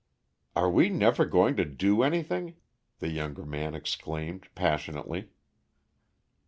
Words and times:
"Are 0.55 0.67
we 0.71 0.89
never 0.89 1.25
going 1.27 1.55
to 1.57 1.63
do 1.63 2.01
anything?" 2.01 2.55
the 2.97 3.09
younger 3.11 3.45
man 3.45 3.75
exclaimed 3.75 4.47
passionately. 4.55 5.29